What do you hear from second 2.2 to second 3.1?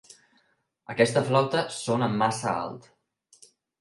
massa alt.